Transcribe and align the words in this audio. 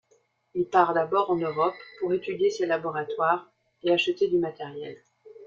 Il 0.55 0.65
part 0.65 0.95
d'abord 0.95 1.29
en 1.29 1.35
Europe 1.35 1.75
pour 1.99 2.11
étudier 2.11 2.49
ses 2.49 2.65
laboratoires 2.65 3.51
et 3.83 3.91
acheter 3.93 4.27
du 4.29 4.39
matériel. 4.39 4.97